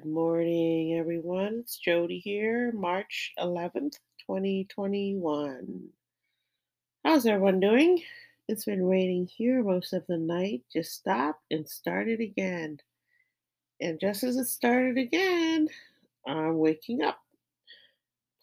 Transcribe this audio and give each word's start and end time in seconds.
Good 0.00 0.10
morning, 0.10 0.94
everyone. 0.94 1.58
It's 1.60 1.76
Jody 1.76 2.20
here, 2.20 2.72
March 2.72 3.34
11th, 3.38 3.98
2021. 4.26 5.88
How's 7.04 7.26
everyone 7.26 7.60
doing? 7.60 8.02
It's 8.48 8.64
been 8.64 8.86
raining 8.86 9.26
here 9.26 9.62
most 9.62 9.92
of 9.92 10.06
the 10.06 10.16
night, 10.16 10.62
just 10.72 10.94
stopped 10.94 11.42
and 11.50 11.68
started 11.68 12.20
again. 12.20 12.78
And 13.78 14.00
just 14.00 14.24
as 14.24 14.38
it 14.38 14.46
started 14.46 14.96
again, 14.96 15.68
I'm 16.26 16.56
waking 16.56 17.02
up. 17.02 17.20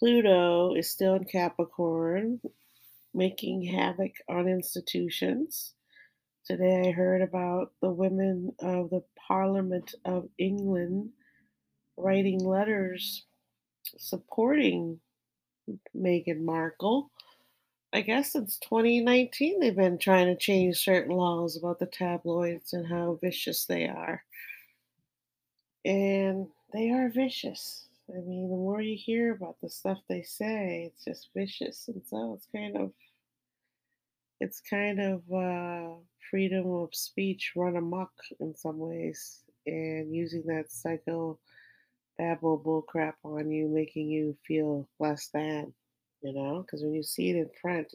Pluto 0.00 0.74
is 0.74 0.90
still 0.90 1.14
in 1.14 1.24
Capricorn, 1.24 2.40
making 3.12 3.62
havoc 3.62 4.14
on 4.28 4.48
institutions. 4.48 5.74
Today 6.44 6.88
I 6.88 6.90
heard 6.90 7.22
about 7.22 7.70
the 7.80 7.90
women 7.90 8.54
of 8.58 8.90
the 8.90 9.04
Parliament 9.28 9.94
of 10.04 10.28
England 10.36 11.10
writing 11.96 12.44
letters 12.44 13.24
supporting 13.98 15.00
Meghan 15.96 16.42
Markle. 16.42 17.10
I 17.92 18.00
guess 18.00 18.32
since 18.32 18.58
2019 18.58 19.60
they've 19.60 19.76
been 19.76 19.98
trying 19.98 20.26
to 20.26 20.36
change 20.36 20.78
certain 20.78 21.14
laws 21.14 21.56
about 21.56 21.78
the 21.78 21.86
tabloids 21.86 22.72
and 22.72 22.86
how 22.86 23.18
vicious 23.22 23.66
they 23.66 23.86
are. 23.88 24.24
And 25.84 26.48
they 26.72 26.90
are 26.90 27.08
vicious. 27.08 27.86
I 28.10 28.20
mean, 28.20 28.50
the 28.50 28.56
more 28.56 28.80
you 28.80 28.96
hear 28.96 29.32
about 29.32 29.56
the 29.62 29.70
stuff 29.70 29.98
they 30.08 30.22
say, 30.22 30.90
it's 30.92 31.04
just 31.04 31.28
vicious. 31.34 31.88
And 31.88 32.02
so 32.04 32.34
it's 32.34 32.48
kind 32.54 32.76
of 32.76 32.92
it's 34.40 34.60
kind 34.60 35.00
of 35.00 35.22
uh, 35.32 35.94
freedom 36.30 36.66
of 36.66 36.94
speech 36.94 37.52
run 37.56 37.76
amok 37.76 38.10
in 38.40 38.54
some 38.54 38.78
ways, 38.78 39.44
and 39.66 40.14
using 40.14 40.42
that 40.46 40.70
psycho 40.70 41.38
babble 42.18 42.58
bullcrap 42.58 43.14
on 43.24 43.50
you, 43.50 43.68
making 43.68 44.08
you 44.08 44.36
feel 44.46 44.88
less 44.98 45.28
than, 45.32 45.72
you 46.22 46.32
know, 46.32 46.62
because 46.62 46.82
when 46.82 46.94
you 46.94 47.02
see 47.02 47.30
it 47.30 47.36
in 47.36 47.50
print, 47.60 47.94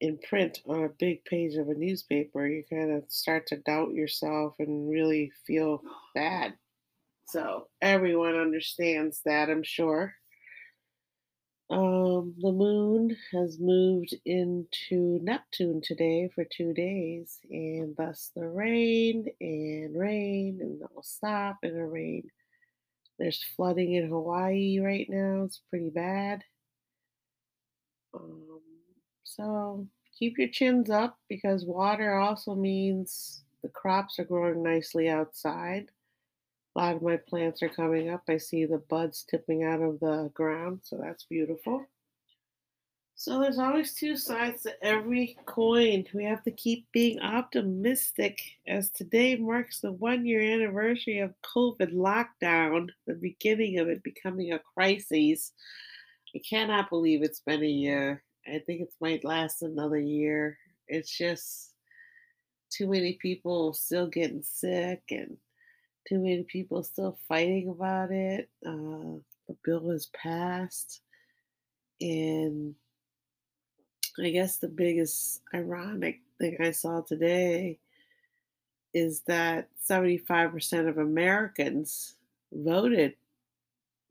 in 0.00 0.18
print 0.18 0.60
on 0.66 0.84
a 0.84 0.88
big 0.88 1.24
page 1.24 1.54
of 1.54 1.68
a 1.68 1.74
newspaper, 1.74 2.46
you 2.46 2.64
kind 2.68 2.90
of 2.92 3.04
start 3.08 3.46
to 3.46 3.56
doubt 3.56 3.92
yourself 3.92 4.56
and 4.58 4.90
really 4.90 5.30
feel 5.46 5.82
bad. 6.14 6.54
So 7.26 7.68
everyone 7.80 8.34
understands 8.34 9.20
that, 9.24 9.48
I'm 9.48 9.62
sure. 9.62 10.14
Um, 11.70 12.34
the 12.38 12.52
moon 12.52 13.16
has 13.32 13.58
moved 13.58 14.14
into 14.26 15.18
Neptune 15.22 15.80
today 15.82 16.28
for 16.34 16.44
two 16.44 16.74
days, 16.74 17.38
and 17.48 17.96
thus 17.96 18.30
the 18.36 18.46
rain 18.46 19.26
and 19.40 19.98
rain, 19.98 20.58
and 20.60 20.82
it 20.82 20.88
will 20.94 21.02
stop 21.02 21.58
and 21.62 21.74
the 21.74 21.86
rain. 21.86 22.24
There's 23.22 23.44
flooding 23.54 23.92
in 23.92 24.08
Hawaii 24.08 24.80
right 24.80 25.06
now, 25.08 25.44
it's 25.44 25.60
pretty 25.70 25.90
bad. 25.90 26.42
Um, 28.12 28.58
so 29.22 29.86
keep 30.18 30.38
your 30.38 30.48
chins 30.48 30.90
up 30.90 31.20
because 31.28 31.64
water 31.64 32.16
also 32.16 32.56
means 32.56 33.44
the 33.62 33.68
crops 33.68 34.18
are 34.18 34.24
growing 34.24 34.64
nicely 34.64 35.08
outside. 35.08 35.92
A 36.74 36.80
lot 36.80 36.96
of 36.96 37.02
my 37.02 37.16
plants 37.16 37.62
are 37.62 37.68
coming 37.68 38.10
up. 38.10 38.24
I 38.28 38.38
see 38.38 38.64
the 38.64 38.82
buds 38.90 39.22
tipping 39.22 39.62
out 39.62 39.82
of 39.82 40.00
the 40.00 40.32
ground, 40.34 40.80
so 40.82 40.98
that's 41.00 41.22
beautiful. 41.22 41.86
So 43.22 43.38
there's 43.38 43.60
always 43.60 43.94
two 43.94 44.16
sides 44.16 44.62
to 44.62 44.84
every 44.84 45.38
coin. 45.46 46.04
We 46.12 46.24
have 46.24 46.42
to 46.42 46.50
keep 46.50 46.90
being 46.90 47.20
optimistic 47.20 48.40
as 48.66 48.90
today 48.90 49.36
marks 49.36 49.78
the 49.78 49.92
one 49.92 50.26
year 50.26 50.40
anniversary 50.40 51.20
of 51.20 51.32
COVID 51.42 51.92
lockdown, 51.94 52.88
the 53.06 53.14
beginning 53.14 53.78
of 53.78 53.88
it 53.88 54.02
becoming 54.02 54.52
a 54.52 54.58
crisis. 54.58 55.52
I 56.34 56.40
cannot 56.40 56.90
believe 56.90 57.22
it's 57.22 57.38
been 57.38 57.62
a 57.62 57.68
year. 57.68 58.24
I 58.44 58.58
think 58.58 58.80
it 58.80 58.94
might 59.00 59.24
last 59.24 59.62
another 59.62 60.00
year. 60.00 60.58
It's 60.88 61.16
just 61.16 61.74
too 62.70 62.88
many 62.88 63.20
people 63.22 63.72
still 63.72 64.08
getting 64.08 64.42
sick 64.42 65.02
and 65.12 65.36
too 66.08 66.18
many 66.18 66.42
people 66.42 66.82
still 66.82 67.16
fighting 67.28 67.68
about 67.68 68.10
it. 68.10 68.48
Uh, 68.66 69.22
the 69.46 69.56
bill 69.62 69.82
was 69.82 70.06
passed. 70.06 71.02
And 72.00 72.74
I 74.18 74.30
guess 74.30 74.56
the 74.56 74.68
biggest 74.68 75.40
ironic 75.54 76.20
thing 76.38 76.56
I 76.60 76.70
saw 76.72 77.00
today 77.00 77.78
is 78.92 79.20
that 79.22 79.68
75% 79.88 80.88
of 80.88 80.98
Americans 80.98 82.16
voted 82.52 83.14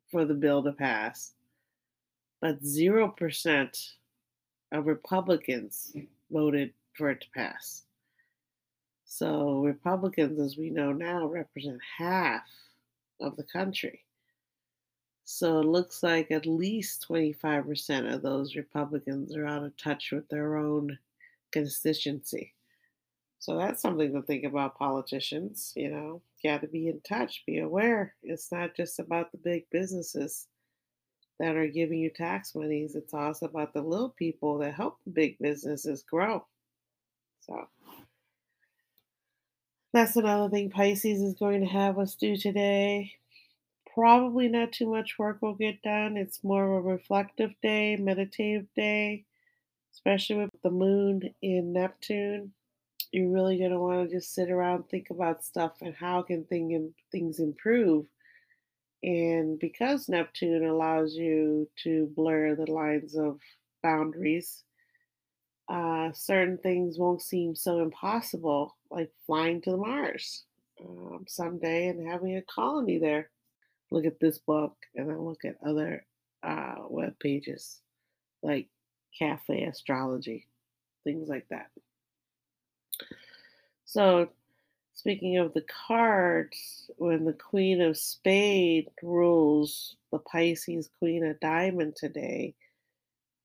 for 0.09 0.25
the 0.25 0.33
bill 0.33 0.63
to 0.63 0.71
pass, 0.71 1.33
but 2.41 2.63
0% 2.63 3.89
of 4.71 4.87
Republicans 4.87 5.93
voted 6.31 6.73
for 6.93 7.11
it 7.11 7.21
to 7.21 7.27
pass. 7.35 7.83
So 9.05 9.59
Republicans, 9.59 10.39
as 10.39 10.57
we 10.57 10.69
know 10.69 10.91
now, 10.91 11.27
represent 11.27 11.79
half 11.97 12.47
of 13.19 13.35
the 13.35 13.43
country. 13.43 14.03
So 15.33 15.59
it 15.59 15.65
looks 15.65 16.03
like 16.03 16.29
at 16.29 16.45
least 16.45 17.05
25% 17.09 18.13
of 18.13 18.21
those 18.21 18.57
Republicans 18.57 19.33
are 19.33 19.47
out 19.47 19.63
of 19.63 19.77
touch 19.77 20.11
with 20.11 20.27
their 20.27 20.57
own 20.57 20.99
constituency. 21.51 22.53
So 23.39 23.57
that's 23.57 23.81
something 23.81 24.11
to 24.11 24.21
think 24.23 24.43
about, 24.43 24.77
politicians. 24.77 25.71
You 25.73 25.89
know, 25.89 26.21
got 26.43 26.59
to 26.61 26.67
be 26.67 26.89
in 26.89 26.99
touch, 27.07 27.45
be 27.47 27.59
aware. 27.59 28.13
It's 28.21 28.51
not 28.51 28.75
just 28.75 28.99
about 28.99 29.31
the 29.31 29.37
big 29.37 29.69
businesses 29.71 30.47
that 31.39 31.55
are 31.55 31.67
giving 31.67 31.99
you 31.99 32.09
tax 32.09 32.53
monies, 32.53 32.95
it's 32.95 33.13
also 33.13 33.45
about 33.45 33.73
the 33.73 33.81
little 33.81 34.09
people 34.09 34.57
that 34.57 34.73
help 34.73 34.97
the 35.05 35.11
big 35.11 35.39
businesses 35.39 36.03
grow. 36.03 36.45
So. 37.39 37.69
That's 39.93 40.17
another 40.17 40.49
thing 40.49 40.69
Pisces 40.69 41.21
is 41.21 41.35
going 41.35 41.61
to 41.61 41.67
have 41.67 41.97
us 41.97 42.15
do 42.15 42.35
today. 42.35 43.13
Probably 43.93 44.47
not 44.47 44.71
too 44.71 44.89
much 44.89 45.19
work 45.19 45.41
will 45.41 45.55
get 45.55 45.81
done. 45.81 46.15
It's 46.15 46.43
more 46.43 46.77
of 46.77 46.85
a 46.85 46.89
reflective 46.89 47.51
day, 47.61 47.97
meditative 47.97 48.67
day, 48.75 49.25
especially 49.93 50.37
with 50.37 50.61
the 50.63 50.71
moon 50.71 51.33
in 51.41 51.73
Neptune. 51.73 52.53
You're 53.11 53.29
really 53.29 53.57
going 53.57 53.71
to 53.71 53.79
want 53.79 54.09
to 54.09 54.15
just 54.15 54.33
sit 54.33 54.49
around, 54.49 54.87
think 54.87 55.09
about 55.09 55.43
stuff 55.43 55.73
and 55.81 55.93
how 55.93 56.21
can 56.21 56.45
thing, 56.45 56.93
things 57.11 57.39
improve. 57.39 58.05
And 59.03 59.59
because 59.59 60.07
Neptune 60.07 60.65
allows 60.65 61.15
you 61.15 61.67
to 61.83 62.09
blur 62.15 62.55
the 62.55 62.71
lines 62.71 63.17
of 63.17 63.39
boundaries, 63.83 64.63
uh, 65.67 66.11
certain 66.13 66.57
things 66.57 66.97
won't 66.97 67.21
seem 67.21 67.55
so 67.55 67.79
impossible, 67.79 68.77
like 68.89 69.11
flying 69.25 69.61
to 69.61 69.75
Mars 69.75 70.45
um, 70.79 71.25
someday 71.27 71.87
and 71.87 72.07
having 72.07 72.37
a 72.37 72.41
colony 72.43 72.97
there. 72.97 73.29
Look 73.91 74.05
at 74.05 74.19
this 74.19 74.39
book 74.39 74.75
and 74.95 75.09
then 75.09 75.19
look 75.19 75.43
at 75.45 75.57
other 75.65 76.05
uh, 76.43 76.75
web 76.89 77.19
pages 77.19 77.79
like 78.41 78.67
Cafe 79.17 79.63
Astrology, 79.63 80.47
things 81.03 81.27
like 81.27 81.47
that. 81.49 81.69
So, 83.85 84.29
speaking 84.93 85.37
of 85.37 85.53
the 85.53 85.65
cards, 85.87 86.89
when 86.97 87.25
the 87.25 87.33
Queen 87.33 87.81
of 87.81 87.97
Spade 87.97 88.89
rules 89.03 89.97
the 90.11 90.19
Pisces 90.19 90.89
Queen 90.99 91.25
of 91.25 91.39
Diamond 91.39 91.95
today, 91.95 92.55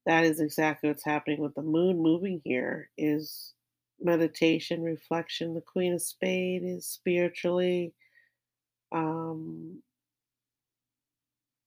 that 0.06 0.24
is 0.24 0.40
exactly 0.40 0.88
what's 0.88 1.04
happening 1.04 1.40
with 1.40 1.54
the 1.54 1.62
moon 1.62 2.00
moving 2.00 2.40
here 2.44 2.88
is 2.96 3.52
meditation 4.00 4.82
reflection 4.82 5.54
the 5.54 5.60
queen 5.60 5.94
of 5.94 6.02
spade 6.02 6.62
is 6.62 6.86
spiritually 6.86 7.92
um, 8.92 9.82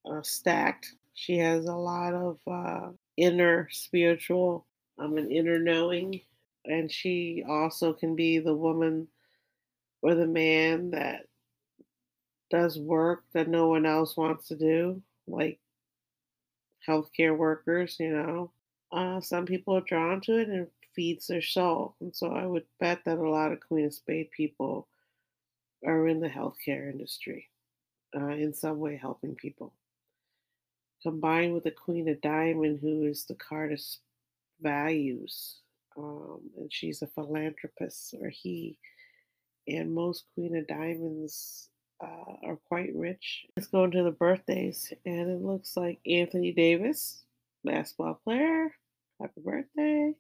uh, 0.10 0.22
stacked 0.22 0.94
she 1.14 1.38
has 1.38 1.66
a 1.66 1.74
lot 1.74 2.14
of 2.14 2.40
uh, 2.48 2.90
inner 3.18 3.68
spiritual 3.72 4.66
um, 4.98 5.18
an 5.18 5.32
inner 5.32 5.60
knowing 5.60 6.20
and 6.66 6.92
she 6.92 7.44
also 7.48 7.94
can 7.94 8.16
be 8.16 8.40
the 8.40 8.54
woman 8.54 9.08
or 10.02 10.16
the 10.16 10.28
man 10.28 10.92
that 10.92 11.26
does 12.50 12.80
work 12.80 13.24
that 13.34 13.48
no 13.48 13.68
one 13.68 13.86
else 13.86 14.18
wants 14.18 14.48
to 14.48 14.56
do 14.56 15.02
like 15.28 15.60
healthcare 16.88 17.38
workers, 17.38 17.98
you 18.00 18.12
know. 18.12 18.52
Uh, 18.92 19.22
some 19.22 19.46
people 19.46 19.76
are 19.76 19.82
drawn 19.82 20.20
to 20.22 20.38
it 20.40 20.48
and 20.50 20.68
feeds 20.96 21.28
their 21.28 21.42
soul. 21.42 21.96
And 22.02 22.16
so 22.16 22.32
I 22.32 22.46
would 22.46 22.66
bet 22.80 23.02
that 23.06 23.20
a 23.20 23.30
lot 23.30 23.52
of 23.52 23.60
Queen 23.60 23.86
of 23.86 23.94
Spade 23.94 24.32
people 24.32 24.88
are 25.86 26.08
in 26.08 26.20
the 26.20 26.30
healthcare 26.30 26.92
industry 26.92 27.48
uh, 28.16 28.30
in 28.30 28.54
some 28.54 28.80
way 28.80 28.98
helping 28.98 29.36
people. 29.36 29.74
Combined 31.04 31.54
with 31.54 31.64
the 31.64 31.72
Queen 31.72 32.10
of 32.10 32.22
Diamond, 32.22 32.80
who 32.82 33.06
is 33.06 33.26
the 33.26 33.36
card 33.36 33.72
of 33.72 33.80
values, 34.62 35.60
um, 35.98 36.42
and 36.58 36.72
she's 36.72 37.02
a 37.02 37.08
philanthropist, 37.08 38.16
or 38.22 38.30
he. 38.30 38.78
And 39.68 39.94
most 39.94 40.26
Queen 40.34 40.56
of 40.58 40.68
Diamonds 40.68 41.70
uh, 42.04 42.48
are 42.48 42.60
quite 42.68 42.96
rich. 42.96 43.46
Let's 43.56 43.70
go 43.70 43.84
into 43.86 44.04
the 44.04 44.12
birthdays, 44.12 44.92
and 45.06 45.30
it 45.30 45.42
looks 45.42 45.78
like 45.78 46.00
Anthony 46.06 46.52
Davis, 46.52 47.24
basketball 47.64 48.20
player. 48.24 48.74
Happy 49.22 49.42
birthday. 49.44 50.14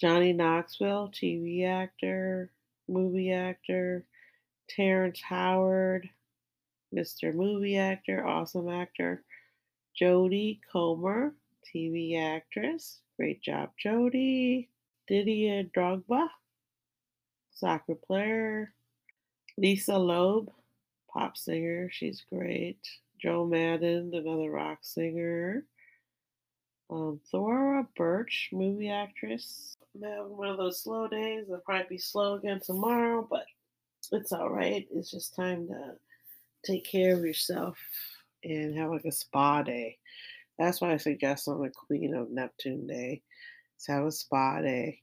Johnny 0.00 0.32
Knoxville, 0.32 1.12
TV 1.14 1.66
actor, 1.66 2.50
movie 2.88 3.32
actor. 3.32 4.04
Terrence 4.68 5.20
Howard, 5.20 6.08
Mr. 6.94 7.34
Movie 7.34 7.76
actor, 7.76 8.26
awesome 8.26 8.68
actor. 8.68 9.22
Jodie 10.00 10.60
Comer, 10.70 11.34
TV 11.64 12.18
actress. 12.18 13.00
Great 13.16 13.42
job, 13.42 13.70
Jodie. 13.82 14.68
Didier 15.08 15.64
Drogba, 15.76 16.28
soccer 17.50 17.94
player. 17.94 18.72
Lisa 19.58 19.98
Loeb, 19.98 20.50
pop 21.12 21.36
singer. 21.36 21.90
She's 21.90 22.24
great. 22.32 22.78
Joel 23.20 23.46
Madden, 23.46 24.12
another 24.14 24.50
rock 24.50 24.78
singer. 24.82 25.64
Um, 26.90 27.20
Thora 27.30 27.86
Birch, 27.96 28.50
movie 28.52 28.90
actress. 28.90 29.74
I'm 29.94 30.02
having 30.02 30.36
one 30.36 30.48
of 30.48 30.56
those 30.58 30.82
slow 30.82 31.08
days. 31.08 31.46
I'll 31.50 31.58
probably 31.58 31.86
be 31.88 31.98
slow 31.98 32.34
again 32.34 32.60
tomorrow, 32.64 33.26
but 33.28 33.46
it's 34.12 34.32
all 34.32 34.50
right. 34.50 34.86
It's 34.94 35.10
just 35.10 35.34
time 35.34 35.68
to 35.68 35.94
take 36.64 36.84
care 36.84 37.14
of 37.14 37.24
yourself 37.24 37.76
and 38.44 38.76
have 38.78 38.90
like 38.90 39.04
a 39.04 39.12
spa 39.12 39.62
day. 39.62 39.98
That's 40.58 40.80
why 40.80 40.92
I 40.92 40.96
suggest 40.98 41.48
on 41.48 41.62
the 41.62 41.70
Queen 41.70 42.14
of 42.14 42.30
Neptune 42.30 42.86
Day. 42.86 43.22
Let's 43.76 43.86
have 43.88 44.06
a 44.06 44.12
spa 44.12 44.60
day. 44.60 45.00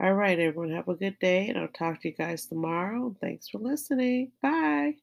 All 0.00 0.12
right, 0.12 0.38
everyone, 0.38 0.70
have 0.70 0.88
a 0.88 0.94
good 0.94 1.18
day, 1.20 1.48
and 1.48 1.58
I'll 1.58 1.68
talk 1.68 2.00
to 2.02 2.08
you 2.08 2.14
guys 2.14 2.46
tomorrow. 2.46 3.16
Thanks 3.20 3.48
for 3.48 3.58
listening. 3.58 4.30
Bye. 4.40 4.94